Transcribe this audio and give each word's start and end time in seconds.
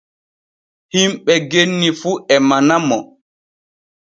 Himɓe 0.93 1.33
genni 1.51 1.89
fu 1.99 2.11
e 2.33 2.35
manamo. 2.47 2.97